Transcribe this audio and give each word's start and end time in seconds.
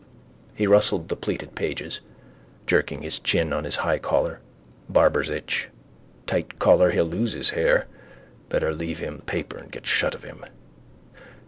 He 0.55 0.65
rustled 0.65 1.09
the 1.09 1.15
pleated 1.15 1.53
pages, 1.53 1.99
jerking 2.65 3.03
his 3.03 3.19
chin 3.19 3.53
on 3.53 3.65
his 3.65 3.75
high 3.85 3.99
collar. 3.99 4.39
Barber's 4.89 5.29
itch. 5.29 5.69
Tight 6.25 6.57
collar 6.57 6.89
he'll 6.89 7.05
lose 7.05 7.33
his 7.33 7.51
hair. 7.51 7.85
Better 8.49 8.73
leave 8.73 8.97
him 8.97 9.17
the 9.17 9.23
paper 9.25 9.59
and 9.59 9.71
get 9.71 9.85
shut 9.85 10.15
of 10.15 10.23
him. 10.23 10.43